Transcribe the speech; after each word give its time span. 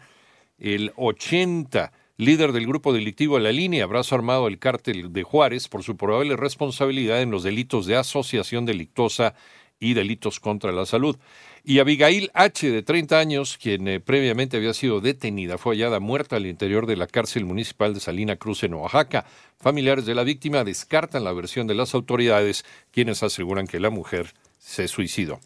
el 0.58 0.92
80 0.96 1.92
líder 2.16 2.52
del 2.52 2.68
grupo 2.68 2.92
delictivo 2.92 3.40
La 3.40 3.50
Línea, 3.50 3.86
brazo 3.86 4.14
armado 4.14 4.44
del 4.44 4.60
cártel 4.60 5.12
de 5.12 5.24
Juárez, 5.24 5.66
por 5.66 5.82
su 5.82 5.96
probable 5.96 6.36
responsabilidad 6.36 7.22
en 7.22 7.32
los 7.32 7.42
delitos 7.42 7.86
de 7.86 7.96
asociación 7.96 8.66
delictuosa 8.66 9.34
y 9.80 9.94
delitos 9.94 10.38
contra 10.38 10.70
la 10.70 10.86
salud. 10.86 11.16
Y 11.66 11.78
Abigail 11.78 12.30
H., 12.34 12.70
de 12.70 12.82
30 12.82 13.18
años, 13.18 13.56
quien 13.56 13.88
eh, 13.88 13.98
previamente 13.98 14.58
había 14.58 14.74
sido 14.74 15.00
detenida, 15.00 15.56
fue 15.56 15.74
hallada 15.74 15.98
muerta 15.98 16.36
al 16.36 16.44
interior 16.44 16.84
de 16.84 16.96
la 16.96 17.06
cárcel 17.06 17.46
municipal 17.46 17.94
de 17.94 18.00
Salina 18.00 18.36
Cruz 18.36 18.64
en 18.64 18.74
Oaxaca. 18.74 19.24
Familiares 19.56 20.04
de 20.04 20.14
la 20.14 20.24
víctima 20.24 20.62
descartan 20.62 21.24
la 21.24 21.32
versión 21.32 21.66
de 21.66 21.74
las 21.74 21.94
autoridades, 21.94 22.66
quienes 22.90 23.22
aseguran 23.22 23.66
que 23.66 23.80
la 23.80 23.88
mujer 23.88 24.34
se 24.64 24.88
suicidó. 24.88 25.40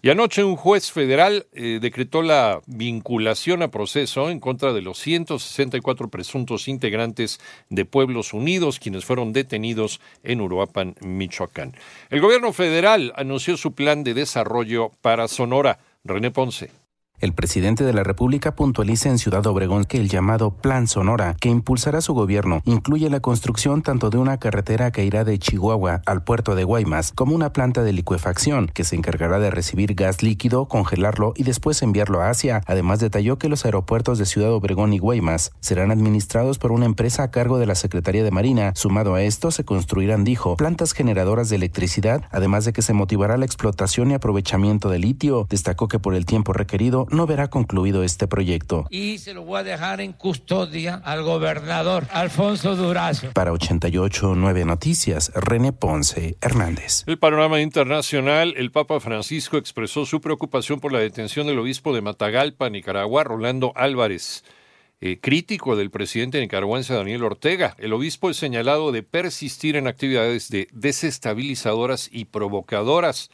Y 0.00 0.10
anoche 0.10 0.44
un 0.44 0.56
juez 0.56 0.92
federal 0.92 1.46
eh, 1.52 1.78
decretó 1.82 2.22
la 2.22 2.62
vinculación 2.66 3.62
a 3.62 3.70
proceso 3.70 4.30
en 4.30 4.40
contra 4.40 4.72
de 4.72 4.80
los 4.80 4.98
164 4.98 6.08
presuntos 6.08 6.68
integrantes 6.68 7.40
de 7.68 7.84
Pueblos 7.84 8.32
Unidos, 8.32 8.78
quienes 8.78 9.04
fueron 9.04 9.32
detenidos 9.32 10.00
en 10.22 10.40
Uruapan, 10.40 10.94
Michoacán. 11.02 11.74
El 12.08 12.20
gobierno 12.20 12.52
federal 12.52 13.12
anunció 13.16 13.56
su 13.56 13.72
plan 13.72 14.04
de 14.04 14.14
desarrollo 14.14 14.92
para 15.02 15.28
Sonora. 15.28 15.80
René 16.02 16.30
Ponce. 16.30 16.79
El 17.20 17.34
presidente 17.34 17.84
de 17.84 17.92
la 17.92 18.02
República 18.02 18.54
puntualiza 18.54 19.10
en 19.10 19.18
Ciudad 19.18 19.46
Obregón 19.46 19.84
que 19.84 19.98
el 19.98 20.08
llamado 20.08 20.52
Plan 20.52 20.86
Sonora, 20.86 21.36
que 21.38 21.50
impulsará 21.50 22.00
su 22.00 22.14
gobierno, 22.14 22.62
incluye 22.64 23.10
la 23.10 23.20
construcción 23.20 23.82
tanto 23.82 24.08
de 24.08 24.16
una 24.16 24.38
carretera 24.38 24.90
que 24.90 25.04
irá 25.04 25.22
de 25.22 25.38
Chihuahua 25.38 26.00
al 26.06 26.24
puerto 26.24 26.54
de 26.54 26.64
Guaymas, 26.64 27.12
como 27.12 27.34
una 27.34 27.52
planta 27.52 27.82
de 27.82 27.92
licuefacción 27.92 28.70
que 28.72 28.84
se 28.84 28.96
encargará 28.96 29.38
de 29.38 29.50
recibir 29.50 29.92
gas 29.94 30.22
líquido, 30.22 30.64
congelarlo 30.64 31.34
y 31.36 31.42
después 31.42 31.82
enviarlo 31.82 32.22
a 32.22 32.30
Asia. 32.30 32.62
Además, 32.66 33.00
detalló 33.00 33.36
que 33.36 33.50
los 33.50 33.66
aeropuertos 33.66 34.16
de 34.16 34.24
Ciudad 34.24 34.52
Obregón 34.52 34.94
y 34.94 34.98
Guaymas 34.98 35.52
serán 35.60 35.90
administrados 35.90 36.56
por 36.56 36.72
una 36.72 36.86
empresa 36.86 37.24
a 37.24 37.30
cargo 37.30 37.58
de 37.58 37.66
la 37.66 37.74
Secretaría 37.74 38.24
de 38.24 38.30
Marina. 38.30 38.72
Sumado 38.74 39.14
a 39.14 39.20
esto, 39.22 39.50
se 39.50 39.66
construirán, 39.66 40.24
dijo, 40.24 40.56
plantas 40.56 40.94
generadoras 40.94 41.50
de 41.50 41.56
electricidad, 41.56 42.22
además 42.30 42.64
de 42.64 42.72
que 42.72 42.80
se 42.80 42.94
motivará 42.94 43.36
la 43.36 43.44
explotación 43.44 44.10
y 44.10 44.14
aprovechamiento 44.14 44.88
de 44.88 45.00
litio. 45.00 45.46
Destacó 45.50 45.86
que 45.86 45.98
por 45.98 46.14
el 46.14 46.24
tiempo 46.24 46.54
requerido 46.54 47.08
no 47.10 47.26
verá 47.26 47.48
concluido 47.48 48.02
este 48.02 48.26
proyecto. 48.26 48.86
Y 48.90 49.18
se 49.18 49.34
lo 49.34 49.42
voy 49.42 49.60
a 49.60 49.62
dejar 49.62 50.00
en 50.00 50.12
custodia 50.12 51.00
al 51.04 51.22
gobernador 51.22 52.06
Alfonso 52.12 52.76
Durazo. 52.76 53.32
Para 53.32 53.52
88.9 53.52 54.64
Noticias, 54.64 55.32
René 55.34 55.72
Ponce 55.72 56.36
Hernández. 56.40 57.04
El 57.06 57.18
panorama 57.18 57.60
internacional, 57.60 58.54
el 58.56 58.70
Papa 58.70 59.00
Francisco 59.00 59.56
expresó 59.56 60.06
su 60.06 60.20
preocupación 60.20 60.80
por 60.80 60.92
la 60.92 60.98
detención 61.00 61.46
del 61.46 61.58
obispo 61.58 61.94
de 61.94 62.00
Matagalpa, 62.00 62.70
Nicaragua, 62.70 63.24
Rolando 63.24 63.72
Álvarez. 63.76 64.44
Eh, 65.02 65.18
crítico 65.18 65.76
del 65.76 65.90
presidente 65.90 66.40
nicaragüense 66.40 66.92
Daniel 66.92 67.24
Ortega. 67.24 67.74
El 67.78 67.94
obispo 67.94 68.28
es 68.28 68.36
señalado 68.36 68.92
de 68.92 69.02
persistir 69.02 69.76
en 69.76 69.86
actividades 69.86 70.50
de 70.50 70.68
desestabilizadoras 70.72 72.10
y 72.12 72.26
provocadoras 72.26 73.30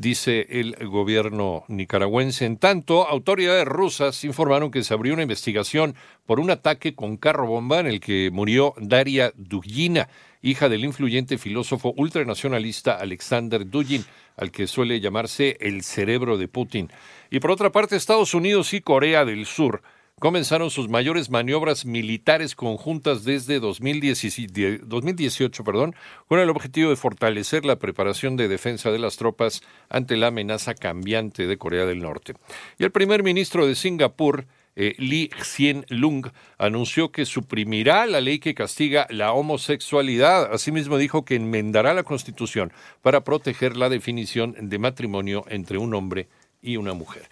dice 0.00 0.46
el 0.48 0.74
gobierno 0.88 1.64
nicaragüense. 1.68 2.46
En 2.46 2.56
tanto, 2.56 3.06
autoridades 3.06 3.66
rusas 3.66 4.24
informaron 4.24 4.70
que 4.70 4.82
se 4.82 4.94
abrió 4.94 5.12
una 5.12 5.22
investigación 5.22 5.94
por 6.24 6.40
un 6.40 6.50
ataque 6.50 6.94
con 6.94 7.18
carro 7.18 7.46
bomba 7.46 7.80
en 7.80 7.86
el 7.86 8.00
que 8.00 8.30
murió 8.32 8.72
Daria 8.78 9.30
Dugina, 9.36 10.08
hija 10.40 10.70
del 10.70 10.86
influyente 10.86 11.36
filósofo 11.36 11.92
ultranacionalista 11.98 12.94
Alexander 12.94 13.68
Dugin, 13.68 14.06
al 14.38 14.50
que 14.50 14.66
suele 14.66 15.00
llamarse 15.00 15.58
el 15.60 15.82
cerebro 15.82 16.38
de 16.38 16.48
Putin. 16.48 16.90
Y 17.30 17.40
por 17.40 17.50
otra 17.50 17.70
parte, 17.70 17.96
Estados 17.96 18.32
Unidos 18.32 18.72
y 18.72 18.80
Corea 18.80 19.26
del 19.26 19.44
Sur 19.44 19.82
comenzaron 20.20 20.70
sus 20.70 20.88
mayores 20.88 21.30
maniobras 21.30 21.86
militares 21.86 22.54
conjuntas 22.54 23.24
desde 23.24 23.58
2018, 23.58 25.64
perdón, 25.64 25.96
con 26.28 26.38
el 26.38 26.50
objetivo 26.50 26.90
de 26.90 26.96
fortalecer 26.96 27.64
la 27.64 27.76
preparación 27.76 28.36
de 28.36 28.46
defensa 28.46 28.92
de 28.92 28.98
las 28.98 29.16
tropas 29.16 29.62
ante 29.88 30.18
la 30.18 30.26
amenaza 30.28 30.74
cambiante 30.74 31.46
de 31.46 31.56
Corea 31.56 31.86
del 31.86 32.00
Norte. 32.00 32.34
Y 32.78 32.84
el 32.84 32.92
primer 32.92 33.22
ministro 33.22 33.66
de 33.66 33.74
Singapur, 33.74 34.44
eh, 34.76 34.94
Lee 34.98 35.30
Hsien 35.42 35.86
Lung, 35.88 36.26
anunció 36.58 37.12
que 37.12 37.24
suprimirá 37.24 38.06
la 38.06 38.20
ley 38.20 38.40
que 38.40 38.54
castiga 38.54 39.06
la 39.08 39.32
homosexualidad. 39.32 40.52
Asimismo 40.52 40.98
dijo 40.98 41.24
que 41.24 41.36
enmendará 41.36 41.94
la 41.94 42.02
Constitución 42.02 42.74
para 43.00 43.24
proteger 43.24 43.74
la 43.74 43.88
definición 43.88 44.54
de 44.68 44.78
matrimonio 44.78 45.46
entre 45.48 45.78
un 45.78 45.94
hombre 45.94 46.28
y 46.60 46.76
una 46.76 46.92
mujer. 46.92 47.22